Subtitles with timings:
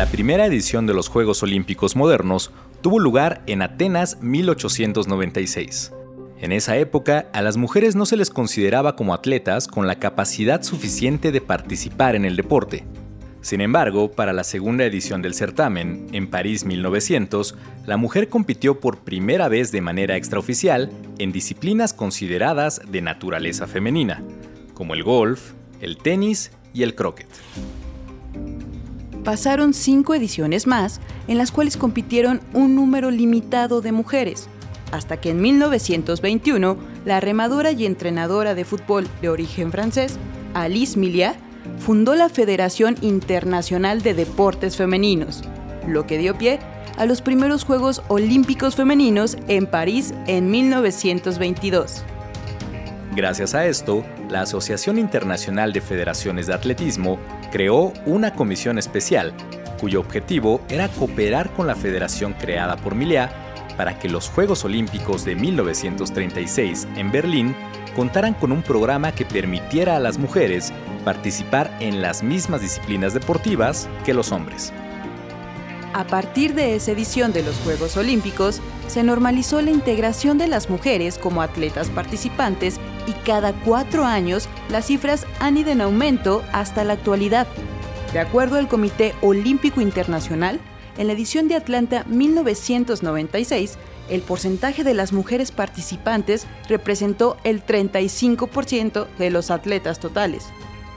[0.00, 5.92] La primera edición de los Juegos Olímpicos modernos tuvo lugar en Atenas 1896.
[6.40, 10.62] En esa época, a las mujeres no se les consideraba como atletas con la capacidad
[10.62, 12.86] suficiente de participar en el deporte.
[13.42, 17.54] Sin embargo, para la segunda edición del certamen, en París 1900,
[17.84, 24.22] la mujer compitió por primera vez de manera extraoficial en disciplinas consideradas de naturaleza femenina,
[24.72, 27.28] como el golf, el tenis y el croquet.
[29.24, 34.48] Pasaron cinco ediciones más en las cuales compitieron un número limitado de mujeres,
[34.92, 40.18] hasta que en 1921 la remadora y entrenadora de fútbol de origen francés,
[40.54, 41.34] Alice Milia,
[41.78, 45.42] fundó la Federación Internacional de Deportes Femeninos,
[45.86, 46.58] lo que dio pie
[46.96, 52.04] a los primeros Juegos Olímpicos Femeninos en París en 1922.
[53.14, 57.18] Gracias a esto, la Asociación Internacional de Federaciones de Atletismo
[57.50, 59.34] creó una comisión especial,
[59.80, 63.32] cuyo objetivo era cooperar con la federación creada por Miliá
[63.76, 67.56] para que los Juegos Olímpicos de 1936 en Berlín
[67.96, 70.72] contaran con un programa que permitiera a las mujeres
[71.04, 74.72] participar en las mismas disciplinas deportivas que los hombres.
[75.94, 80.70] A partir de esa edición de los Juegos Olímpicos, se normalizó la integración de las
[80.70, 86.84] mujeres como atletas participantes y cada cuatro años las cifras han ido en aumento hasta
[86.84, 87.46] la actualidad.
[88.12, 90.60] De acuerdo al Comité Olímpico Internacional,
[90.98, 93.78] en la edición de Atlanta 1996,
[94.08, 100.48] el porcentaje de las mujeres participantes representó el 35% de los atletas totales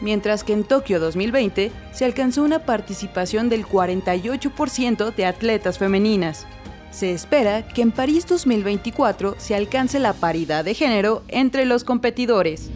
[0.00, 6.46] mientras que en Tokio 2020 se alcanzó una participación del 48% de atletas femeninas.
[6.90, 12.70] Se espera que en París 2024 se alcance la paridad de género entre los competidores.